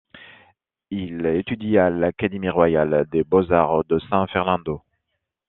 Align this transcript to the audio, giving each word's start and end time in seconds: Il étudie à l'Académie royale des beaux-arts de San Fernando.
Il 0.89 1.27
étudie 1.27 1.77
à 1.77 1.91
l'Académie 1.91 2.49
royale 2.49 3.05
des 3.11 3.23
beaux-arts 3.23 3.83
de 3.85 3.99
San 4.09 4.25
Fernando. 4.29 4.81